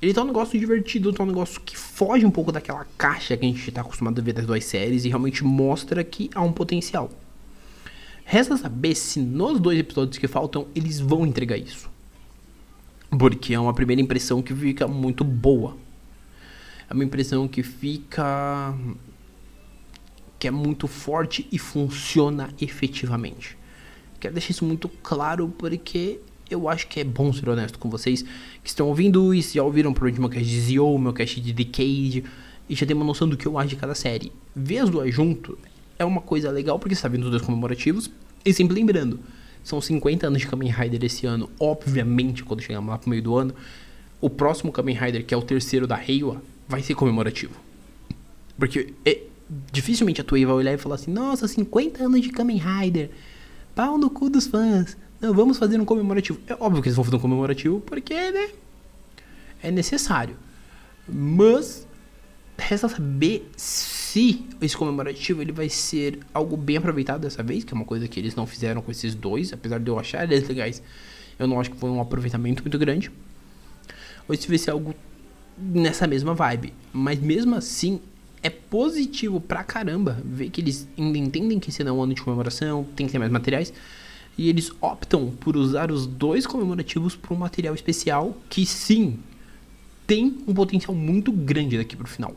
Ele 0.00 0.14
tá 0.14 0.22
um 0.22 0.26
negócio 0.26 0.58
divertido, 0.58 1.12
tá 1.12 1.22
um 1.22 1.26
negócio 1.26 1.60
que 1.60 1.76
foge 1.76 2.24
um 2.24 2.30
pouco 2.30 2.50
daquela 2.50 2.86
caixa 2.96 3.36
que 3.36 3.44
a 3.44 3.48
gente 3.48 3.70
tá 3.70 3.82
acostumado 3.82 4.18
a 4.18 4.24
ver 4.24 4.32
das 4.32 4.46
duas 4.46 4.64
séries 4.64 5.04
e 5.04 5.08
realmente 5.08 5.44
mostra 5.44 6.02
que 6.02 6.30
há 6.34 6.42
um 6.42 6.52
potencial. 6.52 7.10
Resta 8.24 8.56
saber 8.56 8.94
se 8.94 9.20
nos 9.20 9.60
dois 9.60 9.78
episódios 9.78 10.18
que 10.18 10.26
faltam 10.26 10.66
eles 10.74 10.98
vão 10.98 11.26
entregar 11.26 11.58
isso. 11.58 11.90
Porque 13.18 13.54
é 13.54 13.60
uma 13.60 13.74
primeira 13.74 14.00
impressão 14.00 14.42
que 14.42 14.54
fica 14.54 14.88
muito 14.88 15.22
boa. 15.22 15.76
É 16.88 16.94
uma 16.94 17.04
impressão 17.04 17.46
que 17.46 17.62
fica. 17.62 18.74
que 20.38 20.48
é 20.48 20.50
muito 20.50 20.88
forte 20.88 21.46
e 21.52 21.58
funciona 21.58 22.48
efetivamente. 22.60 23.56
Quero 24.18 24.34
deixar 24.34 24.50
isso 24.50 24.64
muito 24.64 24.88
claro 24.88 25.48
porque 25.58 26.18
eu 26.50 26.68
acho 26.68 26.88
que 26.88 27.00
é 27.00 27.04
bom 27.04 27.32
ser 27.32 27.48
honesto 27.48 27.78
com 27.78 27.90
vocês 27.90 28.22
que 28.22 28.68
estão 28.68 28.88
ouvindo 28.88 29.34
isso, 29.34 29.54
já 29.54 29.62
ouviram 29.62 29.92
provavelmente 29.92 30.20
meu 30.20 30.30
cast 30.30 30.48
de 30.48 30.60
Zio, 30.60 30.98
meu 30.98 31.12
cast 31.12 31.40
de 31.40 31.52
Decade, 31.52 32.24
e 32.68 32.74
já 32.74 32.86
tem 32.86 32.96
uma 32.96 33.04
noção 33.04 33.28
do 33.28 33.36
que 33.36 33.46
eu 33.46 33.58
acho 33.58 33.68
de 33.68 33.76
cada 33.76 33.94
série. 33.94 34.32
Ver 34.54 34.78
as 34.78 34.90
duas 34.90 35.14
junto 35.14 35.58
é 35.98 36.04
uma 36.04 36.20
coisa 36.20 36.50
legal 36.50 36.78
porque 36.78 36.94
está 36.94 37.08
vendo 37.08 37.24
os 37.24 37.30
dois 37.30 37.42
comemorativos, 37.42 38.10
e 38.44 38.52
sempre 38.52 38.74
lembrando, 38.74 39.20
são 39.62 39.80
50 39.80 40.26
anos 40.26 40.40
de 40.40 40.46
Kamen 40.46 40.70
Rider 40.70 41.04
esse 41.04 41.26
ano, 41.26 41.48
obviamente 41.58 42.44
quando 42.44 42.60
chegamos 42.60 42.90
lá 42.90 42.98
pro 42.98 43.08
meio 43.08 43.22
do 43.22 43.36
ano, 43.36 43.54
o 44.20 44.28
próximo 44.28 44.72
Kamen 44.72 44.96
Rider, 44.96 45.24
que 45.24 45.34
é 45.34 45.36
o 45.36 45.42
terceiro 45.42 45.86
da 45.86 45.96
Reiwa, 45.96 46.42
vai 46.68 46.82
ser 46.82 46.94
comemorativo. 46.94 47.54
Porque 48.58 48.94
é, 49.04 49.22
dificilmente 49.72 50.20
a 50.20 50.24
Toei 50.24 50.44
vai 50.44 50.54
olhar 50.54 50.72
e 50.72 50.78
falar 50.78 50.96
assim, 50.96 51.10
nossa, 51.10 51.46
50 51.48 52.04
anos 52.04 52.20
de 52.20 52.30
Kamen 52.30 52.58
Rider, 52.58 53.10
pau 53.74 53.98
no 53.98 54.10
cu 54.10 54.30
dos 54.30 54.46
fãs. 54.46 54.96
Não, 55.20 55.32
vamos 55.32 55.58
fazer 55.58 55.80
um 55.80 55.84
comemorativo. 55.84 56.38
É 56.46 56.54
óbvio 56.60 56.82
que 56.82 56.88
eles 56.88 56.96
vão 56.96 57.04
fazer 57.04 57.16
um 57.16 57.20
comemorativo 57.20 57.80
porque, 57.80 58.14
né? 58.14 58.50
É 59.62 59.70
necessário. 59.70 60.36
Mas 61.08 61.86
resta 62.58 62.88
saber 62.88 63.50
se 63.56 63.93
esse 64.60 64.76
comemorativo 64.76 65.42
ele 65.42 65.52
vai 65.52 65.68
ser 65.68 66.20
algo 66.32 66.56
bem 66.56 66.76
aproveitado 66.76 67.22
dessa 67.22 67.42
vez, 67.42 67.64
que 67.64 67.72
é 67.72 67.76
uma 67.76 67.84
coisa 67.84 68.06
que 68.06 68.18
eles 68.18 68.34
não 68.34 68.46
fizeram 68.46 68.82
com 68.82 68.90
esses 68.90 69.14
dois, 69.14 69.52
apesar 69.52 69.78
de 69.78 69.88
eu 69.88 69.98
achar 69.98 70.24
eles 70.24 70.46
legais. 70.48 70.82
Eu 71.38 71.46
não 71.46 71.60
acho 71.60 71.70
que 71.70 71.76
foi 71.76 71.90
um 71.90 72.00
aproveitamento 72.00 72.62
muito 72.62 72.78
grande. 72.78 73.10
Ou 74.28 74.36
se 74.36 74.48
vai 74.48 74.58
ser 74.58 74.70
algo 74.70 74.94
nessa 75.58 76.06
mesma 76.06 76.34
vibe. 76.34 76.72
Mas 76.92 77.18
mesmo 77.18 77.54
assim, 77.54 78.00
é 78.42 78.50
positivo 78.50 79.40
pra 79.40 79.64
caramba 79.64 80.20
ver 80.24 80.50
que 80.50 80.60
eles 80.60 80.88
ainda 80.98 81.18
entendem 81.18 81.58
que 81.58 81.70
esse 81.70 81.82
não 81.82 81.96
é 81.96 81.98
um 81.98 82.02
ano 82.02 82.14
de 82.14 82.22
comemoração, 82.22 82.84
tem 82.94 83.06
que 83.06 83.12
ter 83.12 83.18
mais 83.18 83.32
materiais 83.32 83.72
e 84.36 84.48
eles 84.48 84.70
optam 84.80 85.30
por 85.30 85.56
usar 85.56 85.90
os 85.90 86.06
dois 86.06 86.46
comemorativos 86.46 87.14
para 87.14 87.32
um 87.32 87.36
material 87.36 87.74
especial 87.74 88.36
que 88.50 88.66
sim 88.66 89.18
tem 90.06 90.38
um 90.46 90.52
potencial 90.52 90.94
muito 90.94 91.32
grande 91.32 91.78
daqui 91.78 91.96
pro 91.96 92.06
final. 92.06 92.36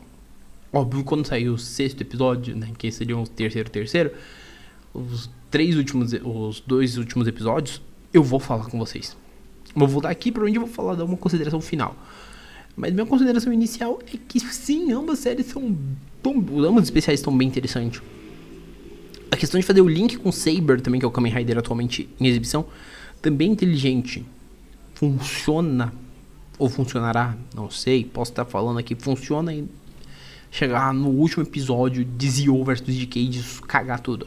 Óbvio, 0.72 1.02
quando 1.02 1.26
sair 1.26 1.48
o 1.48 1.56
sexto 1.56 2.02
episódio, 2.02 2.54
né, 2.54 2.70
que 2.76 2.90
seriam 2.90 3.22
o 3.22 3.26
terceiro 3.26 3.70
terceiro, 3.70 4.12
os 4.92 5.30
três 5.50 5.76
últimos, 5.76 6.12
os 6.12 6.60
dois 6.60 6.98
últimos 6.98 7.26
episódios, 7.26 7.80
eu 8.12 8.22
vou 8.22 8.38
falar 8.38 8.66
com 8.66 8.78
vocês. 8.78 9.16
Vou 9.74 9.88
voltar 9.88 10.10
aqui 10.10 10.32
onde 10.38 10.56
eu 10.56 10.62
vou 10.62 10.70
falar 10.70 10.94
dar 10.94 11.04
uma 11.04 11.16
consideração 11.16 11.60
final. 11.60 11.96
Mas 12.76 12.92
minha 12.92 13.06
consideração 13.06 13.52
inicial 13.52 13.98
é 14.12 14.16
que 14.16 14.38
sim, 14.40 14.92
ambas 14.92 15.18
séries 15.18 15.46
são, 15.46 15.76
ambos 16.24 16.84
especiais 16.84 17.20
estão 17.20 17.36
bem 17.36 17.48
interessantes. 17.48 18.00
A 19.30 19.36
questão 19.36 19.58
de 19.58 19.66
fazer 19.66 19.80
o 19.80 19.88
link 19.88 20.16
com 20.16 20.30
Saber 20.30 20.80
também, 20.80 21.00
que 21.00 21.04
é 21.04 21.08
o 21.08 21.10
Kamen 21.10 21.32
Rider 21.32 21.58
atualmente 21.58 22.08
em 22.20 22.26
exibição, 22.26 22.66
também 23.20 23.48
é 23.48 23.52
inteligente. 23.52 24.24
Funciona. 24.94 25.92
Ou 26.58 26.68
funcionará, 26.68 27.36
não 27.54 27.70
sei. 27.70 28.04
Posso 28.04 28.32
estar 28.32 28.44
falando 28.44 28.78
aqui, 28.78 28.94
funciona 28.94 29.54
e 29.54 29.66
chegar 30.50 30.92
no 30.94 31.08
último 31.08 31.42
episódio 31.42 32.04
de 32.04 32.30
Zio 32.30 32.64
versus 32.64 32.96
Decade 32.96 33.40
e 33.40 33.62
cagar 33.66 34.00
tudo. 34.00 34.26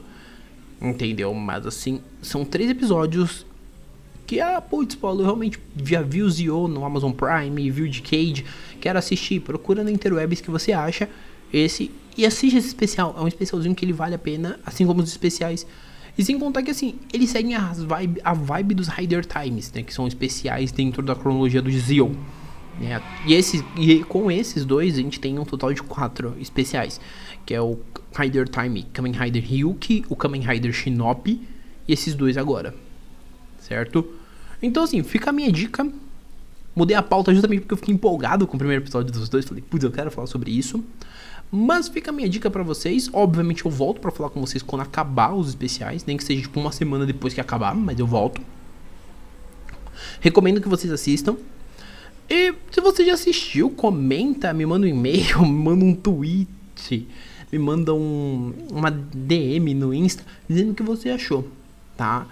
Entendeu? 0.82 1.34
Mas 1.34 1.66
assim, 1.66 2.02
são 2.22 2.44
três 2.44 2.70
episódios 2.70 3.46
que, 4.26 4.40
ah, 4.40 4.62
putz, 4.62 4.96
Paulo, 4.96 5.22
eu 5.22 5.26
realmente 5.26 5.60
já 5.84 6.02
vi 6.02 6.24
o 6.24 6.30
Zio 6.30 6.68
no 6.68 6.86
Amazon 6.86 7.12
Prime, 7.12 7.70
vi 7.70 7.84
o 7.84 7.90
Decade, 7.90 8.46
quero 8.80 8.98
assistir. 8.98 9.42
Procura 9.42 9.84
na 9.84 9.92
Interwebs 9.92 10.42
que 10.42 10.50
você 10.50 10.72
acha 10.72 11.10
esse 11.54 11.92
e 12.18 12.26
assiste 12.26 12.58
esse 12.58 12.68
especial. 12.68 13.16
É 13.18 13.22
um 13.22 13.28
especialzinho 13.28 13.76
que 13.76 13.86
ele 13.86 13.94
vale 13.94 14.16
a 14.16 14.20
pena, 14.20 14.60
assim 14.66 14.86
como 14.86 15.02
os 15.02 15.10
especiais. 15.10 15.66
E 16.18 16.24
sem 16.24 16.38
contar 16.38 16.62
que 16.62 16.72
assim, 16.72 16.96
eles 17.14 17.30
seguem 17.30 17.56
as 17.56 17.84
vibe, 17.84 18.22
a 18.24 18.34
vibe 18.34 18.76
dos 18.76 18.88
Rider 18.88 19.26
Times, 19.26 19.72
né? 19.74 19.84
Que 19.84 19.94
são 19.94 20.08
especiais 20.08 20.72
dentro 20.72 21.02
da 21.02 21.16
cronologia 21.16 21.62
do 21.62 21.72
Zio. 21.72 22.16
Né? 22.82 23.02
E, 23.28 23.34
esses, 23.34 23.64
e 23.78 24.04
com 24.04 24.32
esses 24.32 24.66
dois, 24.66 24.96
a 24.96 25.02
gente 25.02 25.20
tem 25.20 25.38
um 25.38 25.46
total 25.46 25.74
de 25.74 25.84
quatro 25.84 26.36
especiais. 26.40 27.00
Que 27.46 27.54
é 27.54 27.62
o 27.62 27.80
Rider 28.18 28.48
Time 28.48 28.84
Kamen 28.92 29.14
Rider 29.14 29.44
Ryuki, 29.44 30.04
o 30.10 30.16
Kamen 30.16 30.42
Rider 30.42 30.74
Shinobi 30.74 31.42
e 31.88 31.94
esses 31.94 32.16
dois 32.16 32.38
agora. 32.38 32.74
Certo? 33.60 34.06
Então 34.62 34.84
assim, 34.84 35.02
fica 35.04 35.30
a 35.30 35.34
minha 35.34 35.52
dica. 35.52 35.88
Mudei 36.76 36.96
a 36.96 37.04
pauta 37.04 37.34
justamente 37.34 37.62
porque 37.62 37.74
eu 37.74 37.78
fiquei 37.78 37.94
empolgado 37.94 38.48
com 38.48 38.56
o 38.56 38.58
primeiro 38.58 38.84
episódio 38.84 39.12
dos 39.12 39.30
dois. 39.30 39.46
Falei, 39.46 39.64
putz, 39.68 39.84
eu 39.84 39.92
quero 39.92 40.10
falar 40.10 40.28
sobre 40.28 40.52
isso. 40.52 40.84
Mas 41.52 41.90
fica 41.90 42.12
a 42.12 42.14
minha 42.14 42.30
dica 42.30 42.50
para 42.50 42.64
vocês. 42.64 43.10
Obviamente 43.12 43.66
eu 43.66 43.72
volto 43.72 44.00
para 44.00 44.10
falar 44.10 44.30
com 44.30 44.40
vocês 44.40 44.64
quando 44.64 44.82
acabar 44.82 45.34
os 45.34 45.50
especiais, 45.50 46.06
nem 46.06 46.16
que 46.16 46.24
seja 46.24 46.42
tipo 46.42 46.60
uma 46.60 46.72
semana 46.72 47.06
depois 47.06 47.34
que 47.34 47.42
acabar, 47.42 47.76
mas 47.76 48.00
eu 48.00 48.08
volto. 48.08 48.42
Recomendo 50.22 50.62
que 50.62 50.70
vocês 50.70 50.92
assistam. 50.94 51.36
E 52.32 52.54
se 52.72 52.80
você 52.80 53.04
já 53.06 53.14
assistiu, 53.14 53.70
comenta, 53.70 54.54
me 54.54 54.66
manda 54.66 54.86
um 54.86 54.90
e-mail, 54.90 55.42
me 55.46 55.52
manda 55.52 55.84
um 55.84 55.94
tweet, 55.94 57.06
me 57.52 57.60
manda 57.60 57.94
um, 57.94 58.54
uma 58.72 58.90
DM 58.90 59.74
no 59.74 59.94
Insta 59.94 60.24
dizendo 60.48 60.72
o 60.72 60.74
que 60.74 60.82
você 60.82 61.10
achou, 61.10 61.46
tá? 61.98 62.26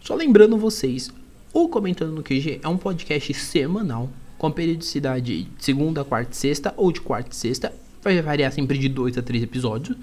Só 0.00 0.16
lembrando 0.16 0.58
vocês, 0.58 1.12
o 1.52 1.68
Comentando 1.68 2.10
no 2.10 2.24
QG 2.24 2.58
é 2.60 2.66
um 2.66 2.76
podcast 2.76 3.32
semanal 3.34 4.10
com 4.36 4.50
periodicidade 4.50 5.44
de 5.44 5.48
segunda, 5.58 6.04
quarta 6.04 6.32
e 6.32 6.36
sexta 6.36 6.74
ou 6.76 6.90
de 6.90 7.00
quarta 7.00 7.30
e 7.30 7.36
sexta 7.36 7.72
Vai 8.02 8.22
variar 8.22 8.52
sempre 8.52 8.78
de 8.78 8.88
2 8.88 9.18
a 9.18 9.22
3 9.22 9.42
episódios. 9.42 9.96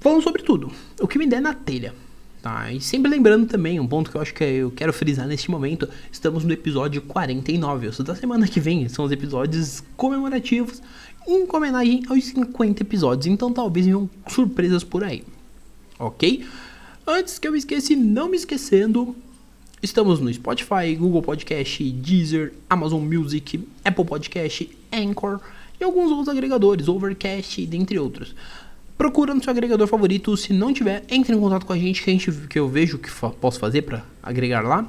Falando 0.00 0.20
sobre 0.20 0.42
tudo. 0.42 0.72
O 1.00 1.06
que 1.06 1.16
me 1.16 1.24
der 1.24 1.40
na 1.40 1.54
telha. 1.54 1.94
Tá? 2.46 2.70
E 2.70 2.80
sempre 2.80 3.10
lembrando 3.10 3.48
também, 3.48 3.80
um 3.80 3.88
ponto 3.88 4.08
que 4.08 4.16
eu 4.16 4.20
acho 4.20 4.32
que 4.32 4.44
eu 4.44 4.70
quero 4.70 4.92
frisar 4.92 5.26
neste 5.26 5.50
momento, 5.50 5.88
estamos 6.12 6.44
no 6.44 6.52
episódio 6.52 7.02
49. 7.02 7.88
Isso 7.88 8.04
da 8.04 8.14
semana 8.14 8.46
que 8.46 8.60
vem 8.60 8.88
são 8.88 9.04
os 9.04 9.10
episódios 9.10 9.82
comemorativos 9.96 10.80
em 11.26 11.44
homenagem 11.52 12.04
aos 12.08 12.24
50 12.24 12.84
episódios. 12.84 13.26
Então 13.26 13.52
talvez 13.52 13.86
venham 13.86 14.08
surpresas 14.28 14.84
por 14.84 15.02
aí. 15.02 15.24
Ok? 15.98 16.46
Antes 17.04 17.36
que 17.36 17.48
eu 17.48 17.56
esqueça, 17.56 17.96
não 17.96 18.28
me 18.28 18.36
esquecendo, 18.36 19.16
estamos 19.82 20.20
no 20.20 20.32
Spotify, 20.32 20.94
Google 20.96 21.22
Podcast, 21.22 21.82
Deezer, 21.82 22.54
Amazon 22.70 23.02
Music, 23.02 23.58
Apple 23.84 24.04
Podcast, 24.04 24.70
Anchor 24.92 25.40
e 25.80 25.84
alguns 25.84 26.12
outros 26.12 26.28
agregadores, 26.28 26.86
Overcast, 26.86 27.66
dentre 27.66 27.98
outros. 27.98 28.36
Procura 28.96 29.34
no 29.34 29.42
seu 29.42 29.50
agregador 29.50 29.86
favorito, 29.86 30.34
se 30.36 30.54
não 30.54 30.72
tiver, 30.72 31.04
entre 31.10 31.34
em 31.34 31.38
contato 31.38 31.66
com 31.66 31.72
a 31.72 31.78
gente 31.78 32.02
que, 32.02 32.08
a 32.08 32.12
gente, 32.12 32.32
que 32.32 32.58
eu 32.58 32.66
vejo 32.66 32.96
o 32.96 32.98
que 32.98 33.10
fa 33.10 33.28
posso 33.28 33.58
fazer 33.58 33.82
para 33.82 34.02
agregar 34.22 34.62
lá. 34.62 34.86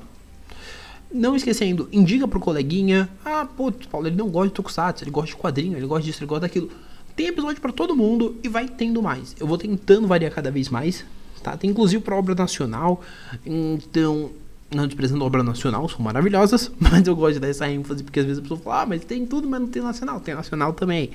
Não 1.14 1.36
esquecendo, 1.36 1.90
indica 1.92 2.28
pro 2.28 2.40
coleguinha, 2.40 3.10
ah, 3.26 3.46
pô, 3.46 3.72
Paulo, 3.92 4.08
ele 4.08 4.16
não 4.16 4.30
gosta 4.30 4.48
de 4.50 4.54
Tokusatsu, 4.54 5.04
ele 5.04 5.12
gosta 5.12 5.32
de 5.32 5.36
quadrinho, 5.36 5.78
ele 5.78 5.86
gosta 5.86 6.06
disso, 6.06 6.20
ele 6.20 6.28
gosta 6.28 6.42
daquilo. 6.42 6.70
Tem 7.16 7.28
episódio 7.28 7.62
para 7.62 7.72
todo 7.72 7.96
mundo 7.96 8.38
e 8.44 8.48
vai 8.48 8.68
tendo 8.68 9.02
mais. 9.02 9.36
Eu 9.40 9.48
vou 9.48 9.58
tentando 9.58 10.08
variar 10.08 10.32
cada 10.32 10.52
vez 10.52 10.70
mais, 10.70 11.04
tá? 11.44 11.58
Tem 11.58 11.70
inclusive 11.70 12.02
para 12.02 12.16
obra 12.16 12.34
nacional, 12.36 13.02
então 13.46 14.32
não 14.74 14.86
desprezando 14.86 15.24
obra 15.24 15.44
nacional, 15.44 15.88
são 15.90 16.00
maravilhosas, 16.00 16.72
mas 16.80 17.08
eu 17.08 17.16
gosto 17.16 17.36
de 17.36 17.40
dar 17.40 17.50
essa 17.50 17.70
ênfase 17.70 18.04
porque 18.04 18.20
às 18.20 18.26
vezes 18.26 18.40
a 18.40 18.42
pessoa 18.42 18.60
fala, 18.60 18.82
ah, 18.82 18.86
mas 18.86 19.04
tem 19.04 19.26
tudo, 19.26 19.50
mas 19.50 19.60
não 19.60 19.68
tem 19.68 19.82
nacional, 19.82 20.20
tem 20.22 20.34
nacional 20.34 20.74
também. 20.74 21.12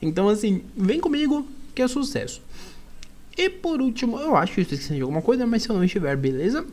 Então, 0.00 0.28
assim, 0.28 0.62
vem 0.76 1.00
comigo 1.00 1.46
que 1.76 1.82
é 1.82 1.88
sucesso. 1.88 2.40
E 3.36 3.50
por 3.50 3.82
último, 3.82 4.18
eu 4.18 4.34
acho 4.34 4.54
que 4.54 4.62
estou 4.62 4.96
de 4.96 5.02
alguma 5.02 5.20
coisa, 5.20 5.46
mas 5.46 5.62
se 5.62 5.68
eu 5.68 5.76
não 5.76 5.84
estiver, 5.84 6.16
beleza? 6.16 6.66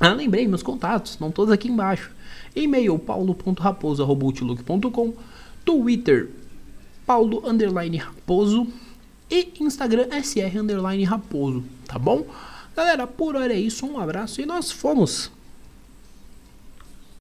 Ah, 0.00 0.12
lembrei, 0.12 0.48
meus 0.48 0.64
contatos, 0.64 1.12
estão 1.12 1.30
todos 1.30 1.54
aqui 1.54 1.68
embaixo. 1.68 2.10
E-mail 2.56 2.98
paulo.raposo.outlook.com 2.98 5.14
Twitter 5.64 6.28
paulo 7.06 7.48
underline 7.48 7.98
raposo 7.98 8.66
e 9.30 9.52
Instagram 9.60 10.08
sr 10.22 10.58
underline 10.58 11.04
raposo, 11.04 11.62
tá 11.86 11.96
bom? 11.98 12.26
Galera, 12.74 13.06
por 13.06 13.36
hora 13.36 13.54
é 13.54 13.60
isso, 13.60 13.86
um 13.86 14.00
abraço 14.00 14.40
e 14.40 14.46
nós 14.46 14.72
fomos! 14.72 15.30